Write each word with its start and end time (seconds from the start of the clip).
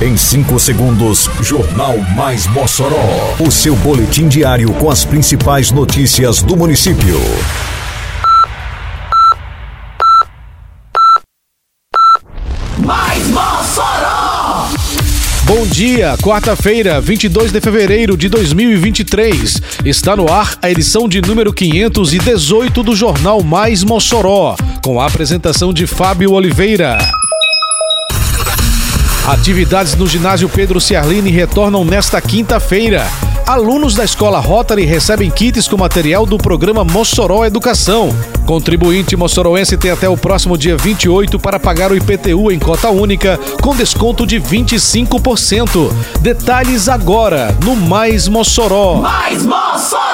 Em 0.00 0.14
5 0.14 0.60
segundos, 0.60 1.30
Jornal 1.40 1.96
Mais 2.14 2.46
Mossoró. 2.48 3.34
O 3.40 3.50
seu 3.50 3.74
boletim 3.76 4.28
diário 4.28 4.70
com 4.74 4.90
as 4.90 5.06
principais 5.06 5.70
notícias 5.70 6.42
do 6.42 6.54
município. 6.54 7.18
Mais 12.76 13.26
Mossoró! 13.28 14.68
Bom 15.44 15.66
dia, 15.66 16.14
quarta-feira, 16.18 17.00
22 17.00 17.50
de 17.50 17.60
fevereiro 17.62 18.18
de 18.18 18.28
2023. 18.28 19.62
Está 19.82 20.14
no 20.14 20.30
ar 20.30 20.58
a 20.60 20.70
edição 20.70 21.08
de 21.08 21.22
número 21.22 21.54
518 21.54 22.82
do 22.82 22.94
Jornal 22.94 23.42
Mais 23.42 23.82
Mossoró, 23.82 24.56
com 24.84 25.00
a 25.00 25.06
apresentação 25.06 25.72
de 25.72 25.86
Fábio 25.86 26.32
Oliveira. 26.32 26.98
Atividades 29.26 29.96
no 29.96 30.06
ginásio 30.06 30.48
Pedro 30.48 30.80
Ciarline 30.80 31.30
retornam 31.30 31.84
nesta 31.84 32.20
quinta-feira. 32.20 33.04
Alunos 33.44 33.96
da 33.96 34.04
escola 34.04 34.38
Rotary 34.38 34.84
recebem 34.84 35.30
kits 35.32 35.66
com 35.66 35.76
material 35.76 36.24
do 36.24 36.38
programa 36.38 36.84
Mossoró 36.84 37.44
Educação. 37.44 38.14
Contribuinte 38.46 39.16
mossoroense 39.16 39.76
tem 39.76 39.90
até 39.90 40.08
o 40.08 40.16
próximo 40.16 40.56
dia 40.56 40.76
28 40.76 41.40
para 41.40 41.58
pagar 41.58 41.90
o 41.90 41.96
IPTU 41.96 42.52
em 42.52 42.58
cota 42.60 42.88
única, 42.90 43.36
com 43.60 43.74
desconto 43.74 44.24
de 44.24 44.40
25%. 44.40 45.92
Detalhes 46.20 46.88
agora 46.88 47.52
no 47.64 47.74
Mais 47.74 48.28
Mossoró. 48.28 49.00
Mais 49.00 49.44
Mossoró! 49.44 50.05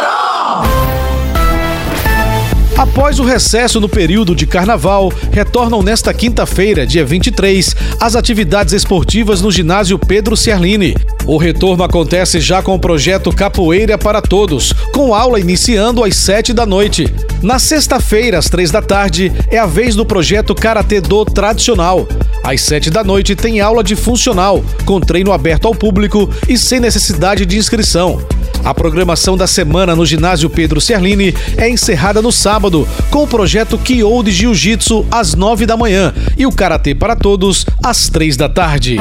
Após 2.76 3.20
o 3.20 3.24
recesso 3.24 3.80
no 3.80 3.88
período 3.88 4.34
de 4.34 4.46
carnaval, 4.46 5.12
retornam 5.30 5.82
nesta 5.82 6.12
quinta-feira, 6.12 6.86
dia 6.86 7.04
23, 7.04 7.76
as 8.00 8.16
atividades 8.16 8.72
esportivas 8.72 9.42
no 9.42 9.50
ginásio 9.50 9.98
Pedro 9.98 10.36
Ciarline. 10.36 10.96
O 11.26 11.36
retorno 11.36 11.84
acontece 11.84 12.40
já 12.40 12.62
com 12.62 12.74
o 12.74 12.78
projeto 12.78 13.30
Capoeira 13.30 13.98
para 13.98 14.22
Todos, 14.22 14.72
com 14.92 15.14
aula 15.14 15.38
iniciando 15.38 16.02
às 16.02 16.16
7 16.16 16.52
da 16.52 16.64
noite. 16.64 17.06
Na 17.42 17.58
sexta-feira, 17.58 18.38
às 18.38 18.48
3 18.48 18.70
da 18.70 18.80
tarde, 18.80 19.30
é 19.48 19.58
a 19.58 19.66
vez 19.66 19.94
do 19.94 20.06
projeto 20.06 20.54
Karatê 20.54 21.00
Do 21.00 21.24
Tradicional. 21.24 22.08
Às 22.42 22.62
7 22.62 22.90
da 22.90 23.04
noite 23.04 23.36
tem 23.36 23.60
aula 23.60 23.84
de 23.84 23.94
funcional, 23.94 24.64
com 24.84 24.98
treino 24.98 25.30
aberto 25.30 25.66
ao 25.66 25.74
público 25.74 26.28
e 26.48 26.58
sem 26.58 26.80
necessidade 26.80 27.44
de 27.46 27.58
inscrição. 27.58 28.20
A 28.64 28.72
programação 28.72 29.36
da 29.36 29.46
semana 29.46 29.96
no 29.96 30.06
ginásio 30.06 30.48
Pedro 30.48 30.80
Ciarline 30.80 31.34
é 31.56 31.68
encerrada 31.68 32.22
no 32.22 32.30
sábado, 32.30 32.86
com 33.10 33.24
o 33.24 33.26
projeto 33.26 33.76
Kyo 33.76 34.22
de 34.22 34.30
Jiu-Jitsu 34.30 35.04
às 35.10 35.34
9 35.34 35.66
da 35.66 35.76
manhã 35.76 36.14
e 36.38 36.46
o 36.46 36.52
Karatê 36.52 36.94
para 36.94 37.16
Todos 37.16 37.66
às 37.82 38.08
3 38.08 38.36
da 38.36 38.48
tarde. 38.48 38.98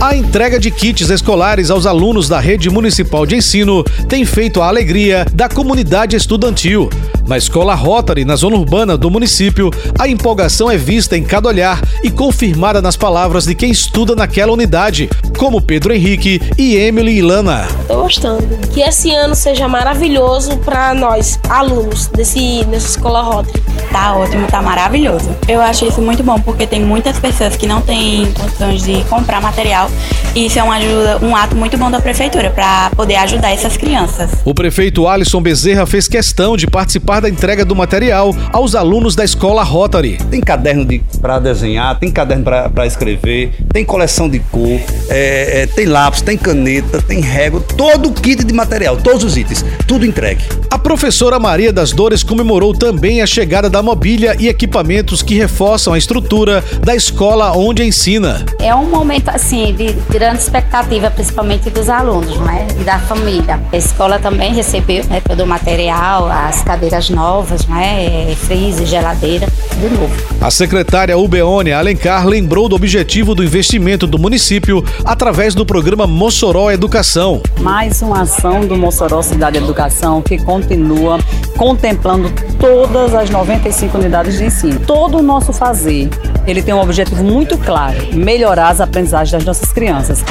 A 0.00 0.14
entrega 0.14 0.60
de 0.60 0.70
kits 0.70 1.10
escolares 1.10 1.70
aos 1.70 1.84
alunos 1.84 2.28
da 2.28 2.38
rede 2.38 2.70
municipal 2.70 3.26
de 3.26 3.36
ensino 3.36 3.82
tem 4.08 4.24
feito 4.24 4.62
a 4.62 4.68
alegria 4.68 5.26
da 5.32 5.48
comunidade 5.48 6.16
estudantil. 6.16 6.88
Na 7.28 7.36
escola 7.36 7.74
Rotary, 7.74 8.24
na 8.24 8.36
zona 8.36 8.56
urbana 8.56 8.96
do 8.96 9.10
município, 9.10 9.70
a 9.98 10.08
empolgação 10.08 10.70
é 10.70 10.78
vista 10.78 11.14
em 11.14 11.22
cada 11.22 11.46
olhar 11.46 11.78
e 12.02 12.10
confirmada 12.10 12.80
nas 12.80 12.96
palavras 12.96 13.44
de 13.44 13.54
quem 13.54 13.70
estuda 13.70 14.16
naquela 14.16 14.50
unidade, 14.50 15.10
como 15.36 15.60
Pedro 15.60 15.92
Henrique 15.92 16.40
e 16.56 16.74
Emily 16.74 17.18
Ilana. 17.18 17.68
Tô 17.86 18.00
gostando. 18.00 18.48
Que 18.72 18.80
esse 18.80 19.14
ano 19.14 19.34
seja 19.34 19.68
maravilhoso 19.68 20.56
para 20.56 20.94
nós, 20.94 21.38
alunos 21.50 22.06
desse, 22.06 22.64
dessa 22.64 22.88
escola 22.88 23.20
Rotary. 23.20 23.62
Tá 23.92 24.16
ótimo, 24.16 24.46
tá 24.46 24.62
maravilhoso. 24.62 25.28
Eu 25.46 25.60
acho 25.60 25.86
isso 25.86 26.00
muito 26.00 26.22
bom 26.22 26.40
porque 26.40 26.66
tem 26.66 26.82
muitas 26.82 27.18
pessoas 27.18 27.56
que 27.56 27.66
não 27.66 27.82
têm 27.82 28.32
condições 28.32 28.82
de 28.82 29.04
comprar 29.04 29.42
material 29.42 29.90
e 30.34 30.46
isso 30.46 30.58
é 30.58 30.62
uma 30.62 30.76
ajuda, 30.76 31.18
um 31.22 31.34
ato 31.34 31.56
muito 31.56 31.76
bom 31.76 31.90
da 31.90 32.00
prefeitura 32.00 32.50
para 32.50 32.90
poder 32.90 33.16
ajudar 33.16 33.50
essas 33.50 33.76
crianças. 33.76 34.30
O 34.44 34.54
prefeito 34.54 35.06
Alisson 35.06 35.42
Bezerra 35.42 35.84
fez 35.84 36.06
questão 36.06 36.56
de 36.56 36.66
participar 36.66 37.17
da 37.20 37.28
entrega 37.28 37.64
do 37.64 37.74
material 37.74 38.34
aos 38.52 38.74
alunos 38.74 39.14
da 39.14 39.24
escola 39.24 39.62
Rotary. 39.62 40.18
Tem 40.30 40.40
caderno 40.40 40.84
de, 40.84 41.02
para 41.20 41.38
desenhar, 41.38 41.98
tem 41.98 42.10
caderno 42.10 42.44
para 42.44 42.86
escrever, 42.86 43.52
tem 43.72 43.84
coleção 43.84 44.28
de 44.28 44.38
cor, 44.38 44.80
é, 45.08 45.62
é, 45.62 45.66
tem 45.66 45.86
lápis, 45.86 46.22
tem 46.22 46.36
caneta, 46.36 47.00
tem 47.02 47.20
régua, 47.20 47.60
todo 47.76 48.08
o 48.08 48.12
kit 48.12 48.44
de 48.44 48.52
material, 48.52 48.96
todos 48.96 49.24
os 49.24 49.36
itens, 49.36 49.64
tudo 49.86 50.04
entregue. 50.04 50.44
A 50.70 50.78
professora 50.78 51.38
Maria 51.38 51.72
das 51.72 51.92
Dores 51.92 52.22
comemorou 52.22 52.74
também 52.74 53.22
a 53.22 53.26
chegada 53.26 53.68
da 53.68 53.82
mobília 53.82 54.36
e 54.38 54.48
equipamentos 54.48 55.22
que 55.22 55.34
reforçam 55.34 55.92
a 55.92 55.98
estrutura 55.98 56.62
da 56.80 56.94
escola 56.94 57.52
onde 57.56 57.82
ensina. 57.82 58.44
É 58.58 58.74
um 58.74 58.86
momento 58.86 59.28
assim 59.28 59.74
de 59.74 59.92
grande 60.10 60.38
expectativa, 60.38 61.10
principalmente 61.10 61.70
dos 61.70 61.88
alunos, 61.88 62.38
né? 62.40 62.66
E 62.80 62.84
da 62.84 62.98
família. 62.98 63.60
A 63.72 63.76
escola 63.76 64.18
também 64.18 64.52
recebeu 64.52 65.04
né, 65.06 65.20
todo 65.20 65.44
o 65.44 65.46
material, 65.46 66.28
as 66.30 66.62
cadeiras 66.62 67.07
novas, 67.10 67.66
né? 67.66 68.34
Freezer, 68.36 68.86
geladeira, 68.86 69.46
de 69.76 69.88
novo. 69.88 70.14
A 70.40 70.50
secretária 70.50 71.16
Ubeônia 71.16 71.78
Alencar 71.78 72.26
lembrou 72.26 72.68
do 72.68 72.76
objetivo 72.76 73.34
do 73.34 73.44
investimento 73.44 74.06
do 74.06 74.18
município 74.18 74.84
através 75.04 75.54
do 75.54 75.64
programa 75.64 76.06
Mossoró 76.06 76.70
Educação. 76.70 77.42
Mais 77.60 78.02
uma 78.02 78.22
ação 78.22 78.66
do 78.66 78.76
Mossoró 78.76 79.22
Cidade 79.22 79.58
Educação 79.58 80.22
que 80.22 80.38
continua 80.38 81.18
contemplando 81.56 82.30
todas 82.58 83.14
as 83.14 83.30
95 83.30 83.98
unidades 83.98 84.38
de 84.38 84.44
ensino. 84.44 84.80
Todo 84.80 85.18
o 85.18 85.22
nosso 85.22 85.52
fazer, 85.52 86.08
ele 86.46 86.62
tem 86.62 86.74
um 86.74 86.80
objetivo 86.80 87.22
muito 87.24 87.58
claro: 87.58 87.96
melhorar 88.14 88.68
as 88.68 88.80
aprendizagens 88.80 89.32
das 89.32 89.44
nossas 89.44 89.72
crianças. 89.72 90.24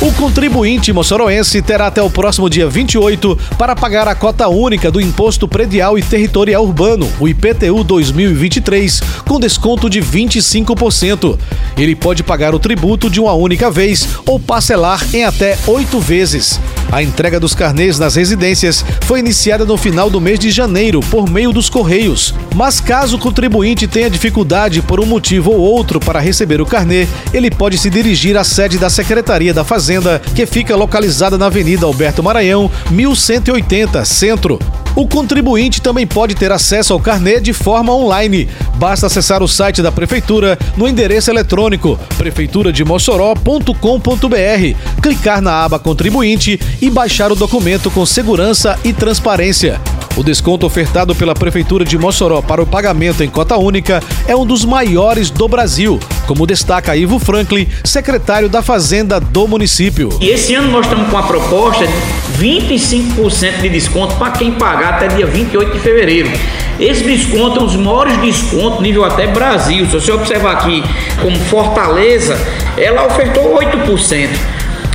O 0.00 0.12
contribuinte 0.12 0.92
moçoroense 0.92 1.60
terá 1.60 1.88
até 1.88 2.00
o 2.00 2.08
próximo 2.08 2.48
dia 2.48 2.68
28 2.68 3.36
para 3.58 3.74
pagar 3.74 4.06
a 4.06 4.14
cota 4.14 4.46
única 4.46 4.92
do 4.92 5.00
Imposto 5.00 5.48
Predial 5.48 5.98
e 5.98 6.02
Territorial 6.04 6.62
Urbano, 6.62 7.10
o 7.18 7.26
IPTU 7.26 7.82
2023, 7.82 9.02
com 9.26 9.40
desconto 9.40 9.90
de 9.90 10.00
25%. 10.00 11.36
Ele 11.76 11.96
pode 11.96 12.22
pagar 12.22 12.54
o 12.54 12.60
tributo 12.60 13.10
de 13.10 13.20
uma 13.20 13.32
única 13.32 13.72
vez 13.72 14.08
ou 14.24 14.38
parcelar 14.38 15.04
em 15.12 15.24
até 15.24 15.58
oito 15.66 15.98
vezes. 15.98 16.60
A 16.90 17.02
entrega 17.02 17.38
dos 17.38 17.54
carnês 17.54 17.98
nas 17.98 18.14
residências 18.14 18.84
foi 19.02 19.20
iniciada 19.20 19.64
no 19.64 19.76
final 19.76 20.08
do 20.08 20.20
mês 20.20 20.38
de 20.38 20.50
janeiro 20.50 21.00
por 21.00 21.28
meio 21.28 21.52
dos 21.52 21.68
Correios. 21.68 22.34
Mas 22.54 22.80
caso 22.80 23.16
o 23.16 23.18
contribuinte 23.18 23.86
tenha 23.86 24.08
dificuldade 24.08 24.80
por 24.80 24.98
um 24.98 25.04
motivo 25.06 25.50
ou 25.50 25.58
outro 25.58 26.00
para 26.00 26.18
receber 26.18 26.60
o 26.60 26.66
carnê, 26.66 27.06
ele 27.32 27.50
pode 27.50 27.76
se 27.76 27.90
dirigir 27.90 28.36
à 28.36 28.44
sede 28.44 28.78
da 28.78 28.88
Secretaria 28.88 29.52
da 29.52 29.64
Fazenda, 29.64 30.20
que 30.34 30.46
fica 30.46 30.74
localizada 30.74 31.36
na 31.36 31.46
Avenida 31.46 31.84
Alberto 31.84 32.22
Maranhão, 32.22 32.70
1180, 32.90 34.04
Centro. 34.04 34.58
O 34.94 35.06
contribuinte 35.06 35.80
também 35.80 36.06
pode 36.06 36.34
ter 36.34 36.50
acesso 36.50 36.92
ao 36.92 37.00
carnê 37.00 37.40
de 37.40 37.52
forma 37.52 37.94
online. 37.94 38.48
Basta 38.74 39.06
acessar 39.06 39.42
o 39.42 39.48
site 39.48 39.82
da 39.82 39.92
Prefeitura 39.92 40.58
no 40.76 40.88
endereço 40.88 41.30
eletrônico 41.30 41.98
prefeiturademossoró.com.br, 42.16 45.02
clicar 45.02 45.40
na 45.40 45.64
aba 45.64 45.78
Contribuinte 45.78 46.58
e 46.80 46.90
baixar 46.90 47.30
o 47.30 47.36
documento 47.36 47.90
com 47.90 48.04
segurança 48.04 48.78
e 48.84 48.92
transparência. 48.92 49.80
O 50.16 50.24
desconto 50.24 50.66
ofertado 50.66 51.14
pela 51.14 51.34
Prefeitura 51.34 51.84
de 51.84 51.96
Mossoró 51.96 52.42
para 52.42 52.60
o 52.60 52.66
pagamento 52.66 53.22
em 53.22 53.28
cota 53.28 53.56
única 53.56 54.02
é 54.26 54.34
um 54.34 54.44
dos 54.44 54.64
maiores 54.64 55.30
do 55.30 55.46
Brasil, 55.46 56.00
como 56.28 56.46
destaca 56.46 56.94
Ivo 56.94 57.18
Franklin, 57.18 57.66
secretário 57.82 58.50
da 58.50 58.60
Fazenda 58.60 59.18
do 59.18 59.48
município. 59.48 60.10
E 60.20 60.28
esse 60.28 60.54
ano 60.54 60.70
nós 60.70 60.84
estamos 60.84 61.08
com 61.08 61.16
a 61.16 61.22
proposta 61.22 61.86
de 61.86 61.92
25% 62.38 63.62
de 63.62 63.68
desconto 63.70 64.14
para 64.16 64.32
quem 64.32 64.52
pagar 64.52 64.94
até 64.94 65.08
dia 65.08 65.26
28 65.26 65.72
de 65.72 65.80
fevereiro. 65.80 66.30
Esse 66.78 67.02
desconto 67.02 67.60
é 67.60 67.62
um 67.62 67.66
dos 67.66 67.76
maiores 67.76 68.18
descontos 68.18 68.80
nível 68.82 69.06
até 69.06 69.26
Brasil. 69.26 69.86
Se 69.86 69.92
você 69.92 70.12
observar 70.12 70.56
aqui 70.56 70.84
como 71.22 71.34
Fortaleza, 71.46 72.38
ela 72.76 73.06
ofertou 73.06 73.58
8%. 73.58 74.28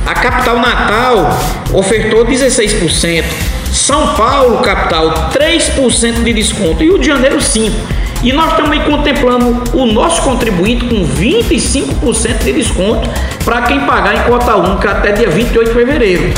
A 0.06 0.14
capital 0.14 0.60
Natal 0.60 1.36
ofertou 1.72 2.24
16%. 2.24 3.24
São 3.72 4.14
Paulo, 4.14 4.58
capital, 4.58 5.32
3% 5.32 6.22
de 6.22 6.32
desconto. 6.32 6.84
E 6.84 6.90
o 6.90 6.98
de 6.98 7.06
Janeiro, 7.06 7.38
5%. 7.38 7.72
E 8.24 8.32
nós 8.32 8.56
também 8.56 8.82
contemplamos 8.84 9.68
o 9.74 9.84
nosso 9.84 10.22
contribuinte 10.22 10.86
com 10.86 11.06
25% 11.06 12.38
de 12.42 12.52
desconto 12.54 13.06
para 13.44 13.62
quem 13.62 13.80
pagar 13.80 14.16
em 14.16 14.22
cota 14.30 14.56
única 14.56 14.92
até 14.92 15.12
dia 15.12 15.28
28 15.28 15.68
de 15.68 15.74
fevereiro. 15.74 16.32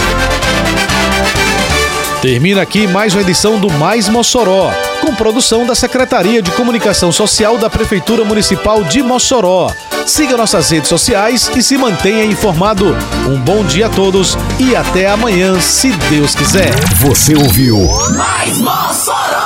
Termina 2.21 2.61
aqui 2.61 2.89
mais 2.89 3.15
uma 3.15 3.23
edição 3.23 3.61
do 3.61 3.71
Mais 3.71 4.09
Mossoró, 4.09 4.69
com 5.01 5.15
produção 5.15 5.65
da 5.65 5.77
Secretaria 5.77 6.43
de 6.43 6.51
Comunicação 6.51 7.13
Social 7.13 7.57
da 7.57 7.71
Prefeitura 7.71 8.25
Municipal 8.25 8.83
de 8.83 9.01
Mossoró. 9.01 9.71
Siga 10.05 10.37
nossas 10.37 10.71
redes 10.71 10.89
sociais 10.89 11.49
e 11.55 11.63
se 11.63 11.79
mantenha 11.79 12.25
informado. 12.25 12.97
Um 13.29 13.39
bom 13.39 13.63
dia 13.63 13.87
a 13.87 13.91
todos 13.91 14.37
e 14.59 14.75
até 14.75 15.07
amanhã, 15.07 15.61
se 15.61 15.93
Deus 16.11 16.35
quiser. 16.35 16.75
Você 16.97 17.37
ouviu 17.37 17.79
Mais 18.17 18.59
Mossoró! 18.59 19.46